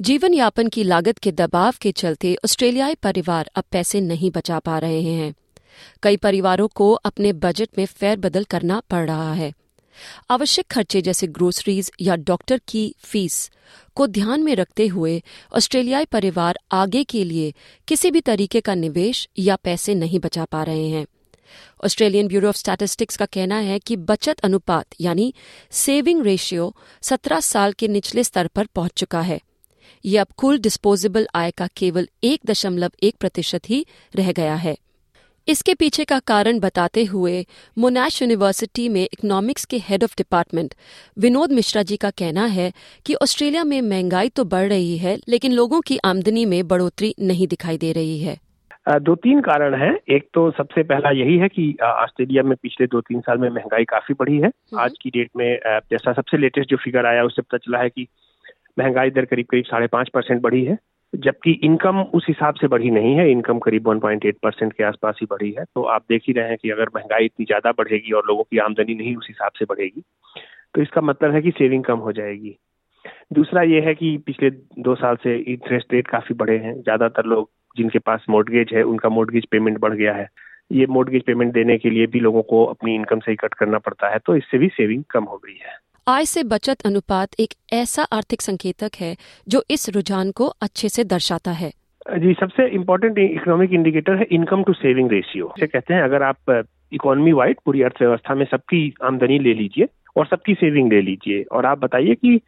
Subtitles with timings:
[0.00, 4.78] जीवन यापन की लागत के दबाव के चलते ऑस्ट्रेलियाई परिवार अब पैसे नहीं बचा पा
[4.78, 5.34] रहे हैं।
[6.02, 9.52] कई परिवारों को अपने बजट में फेरबदल करना पड़ रहा है।
[10.30, 13.50] आवश्यक खर्चे जैसे ग्रोसरीज या डॉक्टर की फ़ीस
[13.94, 15.22] को ध्यान में रखते हुए
[15.52, 17.54] ऑस्ट्रेलियाई परिवार आगे के लिए
[17.88, 21.06] किसी भी तरीके का निवेश या पैसे नहीं बचा पा रहे हैं।
[21.84, 25.34] ऑस्ट्रेलियन ब्यूरो ऑफ़ स्टैटिस्टिक्स का कहना है कि बचत अनुपात यानी
[25.70, 29.40] सेविंग रेशियो 17 साल के निचले स्तर पर पहुँच चुका है।
[30.04, 34.76] ये अब कुल डिस्पोजेबल आय का केवल एक दशमलव एक प्रतिशत ही रह गया है।
[35.48, 37.44] इसके पीछे का कारण बताते हुए
[37.78, 40.74] मोनाश यूनिवर्सिटी में इकोनॉमिक्स के head of department
[41.18, 42.72] Vinod Mishra ji का कहना है
[43.06, 47.46] कि ऑस्ट्रेलिया में महँगाई तो बढ़ रही है लेकिन लोगों की आमदनी में बढ़ोतरी नहीं
[47.46, 48.36] दिखाई दे रही है।
[48.88, 53.00] दो तीन कारण हैं। एक तो सबसे पहला यही है कि ऑस्ट्रेलिया में पिछले दो
[53.00, 55.58] तीन साल में महँगाई काफ़ी बढ़ी है। हम्म। आज की डेट में
[55.90, 58.06] जैसा सबसे लेटेस्ट जो फिगर आया उससे पता चला है कि
[58.76, 60.78] महँगाई दर करीब करीब साढ़े पाँच परसेंट बढ़ी है,
[61.12, 65.26] जबकि इनकम उस हिसाब से बढ़ी नहीं है, इनकम करीब 1.8 परसेंट के आसपास ही
[65.30, 68.26] बढ़ी है। तो आप देख ही रहे हैं कि अगर महँगाई इतनी ज़्यादा बढ़ेगी और
[68.28, 70.02] लोगों की आमदनी नहीं उस हिसाब से बढ़ेगी
[70.74, 72.56] तो इसका मतलब है कि सेविंग कम हो जाएगी।
[73.32, 77.50] दूसरा ये है कि पिछले दो साल से इंटरेस्ट रेट काफ़ी बढ़े हैं, ज़्यादातर लोग
[77.76, 80.28] जिनके पास मोर्टगेज है, उनका मोर्टगेज पेमेंट बढ़ गया है।
[80.72, 83.78] ये मोर्टगेज पेमेंट देने के लिए भी लोगों को अपनी इनकम से ही कट करना
[83.78, 85.76] पड़ता है तो इससे भी सेविंग कम हो गई है।
[86.08, 89.14] आय से बचत अनुपात एक ऐसा आर्थिक संकेतक है
[89.48, 91.70] जो इस रुझान को अच्छे से दर्शाता है।
[92.18, 96.64] जी, सबसे इम्पोर्टेंट इकोनॉमिक इंडिकेटर है इनकम टू सेविंग रेशियो से कहते हैं, अगर आप
[96.92, 101.66] इकोनॉमी वाइड पूरी अर्थव्यवस्था में सबकी आमदनी ले लीजिए और सबकी सेविंग ले लीजिए और
[101.66, 102.40] आप बताइए कि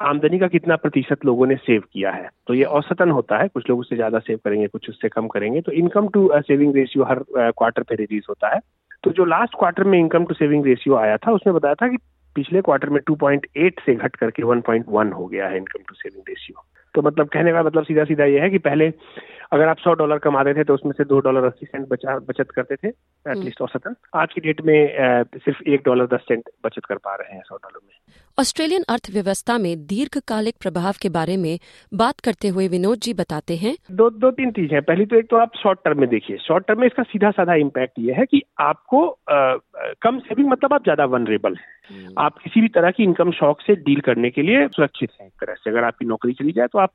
[0.00, 3.70] आमदनी का कितना प्रतिशत लोगों ने सेव किया है। तो ये औसतन होता है, कुछ
[3.70, 7.22] लोग उससे ज़्यादा सेव करेंगे, कुछ उससे कम करेंगे। तो इनकम टू सेविंग रेशियो हर
[7.30, 8.60] क्वार्टर पे रिलीज़ होता है।
[9.04, 11.96] तो जो लास्ट क्वार्टर में इनकम टू सेविंग रेशियो आया था, उसमें बताया था कि
[12.34, 16.64] पिछले क्वार्टर में 2.8 से घट करके 1.1 हो गया है इनकम टू सेविंग रेशियो
[16.94, 18.90] तो मतलब कहने का मतलब सीधा सीधा ये है कि पहले
[19.54, 22.50] अगर आप 100 डॉलर कमाते थे तो उसमें से दो डॉलर अस्सी सेंट बचा बचत
[22.50, 24.78] करते थे एटलीस्ट औसतन आज की डेट में
[25.36, 27.92] सिर्फ़ एक डॉलर दस सेंट बचत कर पा रहे हैं सौ डॉलर में।
[28.38, 31.58] ऑस्ट्रेलियन अर्थव्यवस्था में दीर्घकालिक प्रभाव के बारे में
[31.92, 35.28] बात करते हुए विनोद जी बताते हैं। दो दो तीन चीज़ है। पहली तो एक
[35.30, 38.26] तो आप शॉर्ट टर्म में देखिए। शॉर्ट टर्म में इसका सीधा साधा इम्पैक्ट ये है
[38.26, 39.56] कि आपको अ,
[40.02, 43.74] कम सेविंग मतलब आप ज़्यादा वनरेबल हैं। आप किसी भी तरह की इनकम शॉक से
[43.86, 46.78] डील करने के लिए सुरक्षित हैं एक तरह से। अगर आपकी नौकरी चली जाए तो
[46.78, 46.92] आप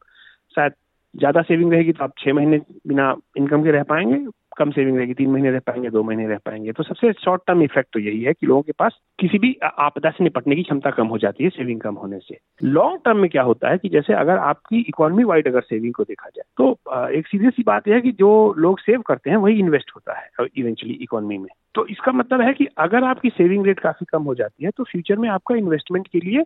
[0.56, 0.74] शायद
[1.16, 4.26] ज़्यादा सेविंग रहेगी तो आप छह महीने बिना इनकम के रह पाएँगे,
[4.58, 7.62] कम सेविंग रहेगी, तीन महीने रह पाएँगे, दो महीने रह पाएँगे। तो सबसे शॉर्ट टर्म
[7.64, 10.90] इफ़ेक्ट तो यही है कि लोगों के पास किसी भी आपदा से निपटने की क्षमता
[10.92, 13.90] कम हो जाती है सेविंग कम होने से। लॉन्ग टर्म में क्या होता है कि
[13.90, 16.72] जैसे अगर आपकी इकोनॉमी वाइड अगर सेविंग को देखा जाए तो
[17.10, 20.20] एक सीधी सी बात यह है कि जो लोग सेव करते हैं, वही इन्वेस्ट होता
[20.20, 24.24] है इवेंचुअली इकोनॉमी में। तो इसका मतलब है कि अगर आपकी सेविंग रेट काफ़ी कम
[24.24, 26.44] हो जाती है तो फ्यूचर में आपका इन्वेस्टमेंट के लिए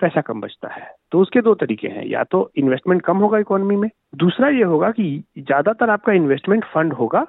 [0.00, 3.76] पैसा कम बचता है। तो उसके दो तरीके हैं। या तो इन्वेस्टमेंट कम होगा इकोनॉमी
[3.76, 5.06] में दूसरा ये होगा कि
[5.38, 7.26] ज़्यादातर आपका इन्वेस्टमेंट फंड होगा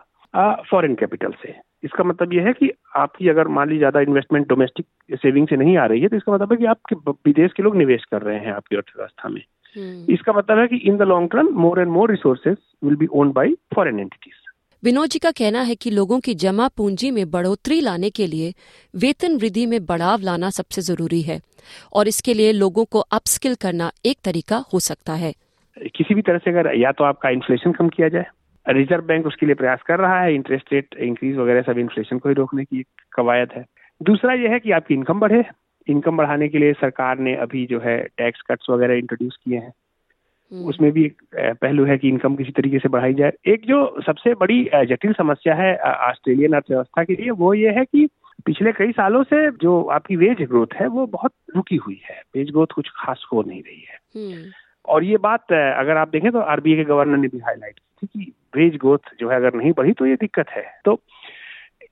[0.69, 5.17] फॉरेन कैपिटल से। इसका मतलब यह है कि आपकी अगर मान ली ज़्यादा इन्वेस्टमेंट डोमेस्टिक
[5.17, 7.75] सेविंग से नहीं आ रही है तो इसका मतलब है कि आपके विदेश के लोग
[7.75, 9.41] निवेश कर रहे हैं आपकी अर्थव्यवस्था में।
[10.09, 13.33] इसका मतलब है कि in the long term more and more resources will be owned
[13.33, 14.33] by foreign entities
[14.85, 18.53] Vinod ji का कहना है कि लोगों की जमा पूंजी में बढ़ोतरी लाने के लिए
[18.93, 21.39] वेतन वृद्धि में बढ़ाव लाना सबसे ज़रूरी है
[21.93, 25.31] और इसके लिए लोगों को अपस्किल करना एक तरीका हो सकता है।
[25.95, 28.25] किसी भी तरह से अगर या तो आपका इन्फ्लेशन कम किया जाए
[28.65, 32.29] रिज़र्व बैंक उसके लिए प्रयास कर रहा है इंटरेस्ट रेट इंक्रीज वगैरह सब इन्फ्लेशन को
[32.29, 33.65] ही रोकने की कवायद है।
[34.01, 35.43] दूसरा यह है कि आपकी इनकम बढ़े।
[35.87, 39.73] इनकम बढ़ाने के लिए सरकार ने अभी जो है टैक्स कट्स वगैरह इंट्रोड्यूस किए हैं।
[40.51, 41.21] उसमें भी एक
[41.61, 45.55] पहलू है कि इनकम किसी तरीके से बढ़ाई जाए। एक जो सबसे बड़ी जटिल समस्या
[45.55, 48.07] है ऑस्ट्रेलियन अर्थव्यवस्था के लिए वो ये है कि
[48.45, 52.51] पिछले कई सालों से जो आपकी वेज ग्रोथ है वो बहुत रुकी हुई है। वेज
[52.51, 54.43] ग्रोथ कुछ खास हो नहीं रही है।
[54.85, 58.25] और ये बात अगर आप देखें तो आरबीआई के गवर्नर ने भी हाईलाइट की थी
[58.25, 60.99] कि वेज ग्रोथ जो है अगर नहीं बढ़ी तो ये दिक्कत है। तो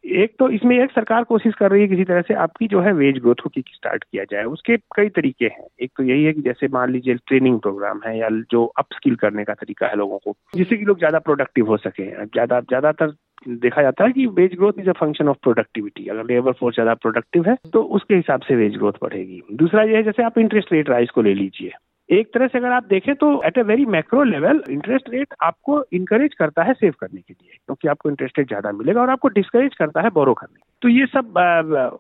[0.03, 2.91] एक तो इसमें एक सरकार कोशिश कर रही है किसी तरह से आपकी जो है
[2.93, 6.33] वेज ग्रोथ को किक स्टार्ट किया जाए। उसके कई तरीके हैं। एक तो यही है
[6.33, 10.17] कि जैसे मान लीजिए ट्रेनिंग प्रोग्राम है या जो अपस्किल करने का तरीका है लोगों
[10.17, 13.13] को, जिससे कि लोग ज़्यादा प्रोडक्टिव हो सके। ज़्यादा, ज़्यादातर
[13.47, 16.93] देखा जाता है कि wage growth is a function of productivity अगर लेबर फोर्स ज़्यादा
[16.93, 20.73] प्रोडक्टिव है तो उसके हिसाब से वेज ग्रोथ बढ़ेगी। दूसरा ये है, जैसे आप इंटरेस्ट
[20.73, 21.71] रेट राइज को ले लीजिए।
[22.13, 25.83] एक तरह से अगर आप देखें तो at a very macro level interest rate आपको
[25.93, 29.27] इंकरेज करता है सेव करने के लिए क्योंकि आपको इंटरेस्ट रेट ज़्यादा मिलेगा और आपको
[29.37, 31.37] डिस्करेज करता है बोरो करने तो ये सब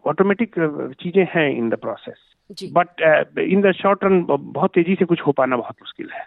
[0.05, 0.55] ऑटोमेटिक
[1.01, 3.01] चीज़ें हैं in the process but
[3.39, 6.25] in the short run बहुत तेज़ी से कुछ हो पाना बहुत मुश्किल है।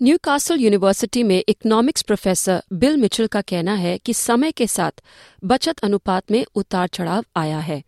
[0.00, 5.02] न्यू कासल यूनिवर्सिटी में इकोनॉमिक्स प्रोफेसर बिल मिचल का कहना है कि समय के साथ
[5.44, 7.82] बचत अनुपात में उतार चढ़ाव आया है।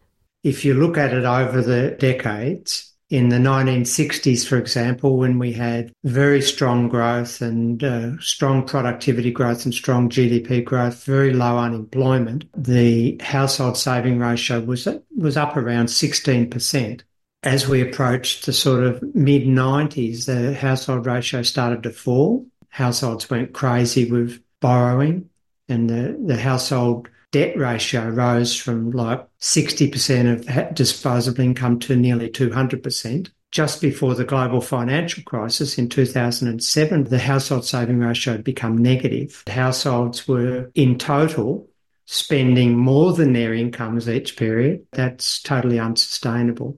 [0.44, 2.74] If you look at it over the decades,
[3.08, 9.30] in the 1960s, for example, when we had very strong growth and uh, strong productivity
[9.30, 15.56] growth and strong GDP growth, very low unemployment, the household saving ratio was was up
[15.56, 17.02] around 16%
[17.46, 22.44] as we approached the sort of mid 90s, the household ratio started to fall.
[22.70, 25.30] Households went crazy with borrowing,
[25.68, 32.29] and the, the household debt ratio rose from like 60% of disposable income to nearly
[32.29, 33.29] 200%.
[33.51, 39.43] Just before the global financial crisis in 2007, the household saving ratio had become negative.
[39.47, 41.67] Households were in total
[42.05, 44.85] spending more than their incomes each period.
[44.91, 46.77] That's totally unsustainable.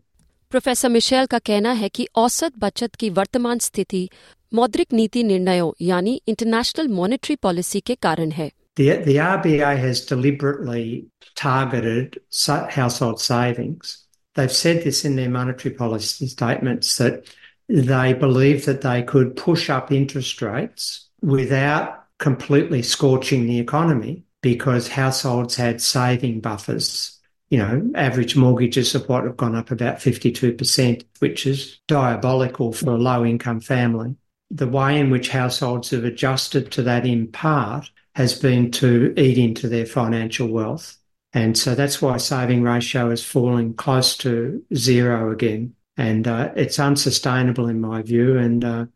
[0.51, 4.09] Professor Michelle का कहना है कि औसत बचत की वर्तमान स्थिति
[4.53, 11.08] मौद्रिक नीति निर्णयों यानी इंटरनेशनल मॉनेटरी पॉलिसी के कारण है the, the RBA has deliberately
[11.34, 14.04] targeted household savings.
[14.36, 17.26] They've said this in their monetary policy statements that
[17.68, 24.86] they believe that they could push up interest rates without completely scorching the economy because
[24.86, 27.18] households had saving buffers
[27.50, 32.90] you know, average mortgages of what have gone up about 52%, which is diabolical for
[32.90, 34.14] a low income family.
[34.52, 39.38] The way in which households have adjusted to that in part has been to eat
[39.38, 40.96] into their financial wealth.
[41.34, 45.76] And so that's why saving ratio is falling close to zero again.
[45.96, 48.36] And uh, it's unsustainable in my view.
[48.36, 48.86] And uh,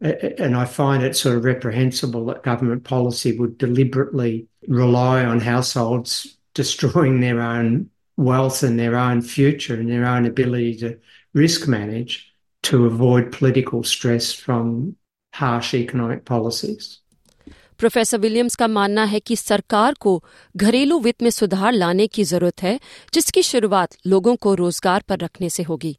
[0.00, 6.36] and I find it sort of reprehensible that government policy would deliberately rely on households
[6.52, 10.98] destroying their own wealth and their own future and their own ability to
[11.34, 12.34] risk manage
[12.64, 14.96] to avoid political stress from
[15.32, 16.98] harsh economic policies.
[17.78, 20.22] Professor Williams का मानना है कि सरकार को
[20.56, 22.78] घरेलू वित्त में सुधार लाने की ज़रूरत है
[23.14, 25.96] जिसकी शुरुआत लोगों को रोज़गार पर रखने से होगी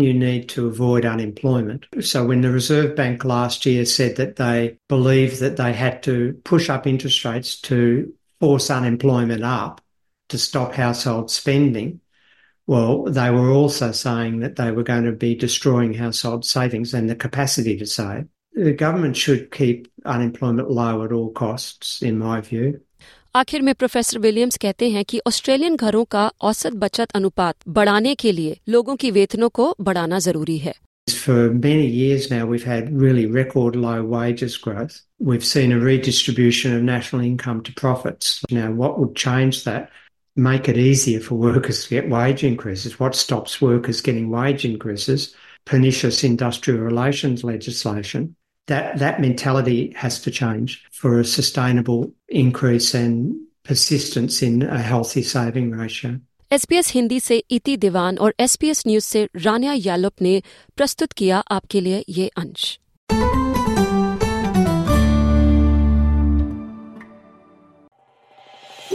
[0.00, 1.82] You need to avoid unemployment.
[2.00, 6.14] So, when the Reserve Bank last year said that they believed that they had to
[6.50, 7.80] push up interest rates to
[8.40, 9.82] force unemployment up,
[10.30, 12.00] to stop household spending,
[12.66, 17.10] well, they were also saying that they were going to be destroying household savings and
[17.10, 18.26] the capacity to save.
[18.55, 22.73] The government should keep unemployment low at all costs, in my view.
[23.35, 28.31] आखिर में professor Williams कहते हैं कि Australian घरों का औसत बचत अनुपात बढ़ाने के
[28.31, 30.73] लिए लोगों की वेतनों को बढ़ाना जरूरी है
[31.09, 34.95] For many years now, we've had really record low wages growth.
[35.31, 38.31] We've seen a redistribution of national income to profits.
[38.51, 39.91] Now, what would change that?
[40.35, 42.99] make it easier for workers to get wage increases.
[42.99, 45.33] What stops workers getting wage increases?
[45.65, 48.35] Pernicious industrial relations legislation.
[48.70, 55.22] That, that mentality has to change for a sustainable increase and persistence in a healthy
[55.24, 56.18] saving ratio.
[56.50, 60.42] SPS Hindi से इति दीवान और SPS news से रानिया यालोप ने
[60.76, 62.78] प्रस्तुत किया आपके लिए ये अंश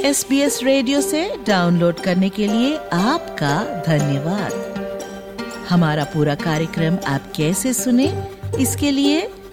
[0.06, 3.56] एस बी एस रेडियो से डाउनलोड करने के लिए आपका
[3.88, 4.64] धन्यवाद
[5.70, 8.12] हमारा पूरा कार्यक्रम आप कैसे सुने
[8.60, 9.28] इसके लिए